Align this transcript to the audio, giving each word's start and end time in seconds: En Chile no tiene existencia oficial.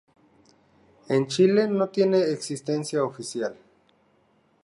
En 1.09 1.27
Chile 1.27 1.67
no 1.67 1.89
tiene 1.89 2.23
existencia 2.31 3.03
oficial. 3.03 3.53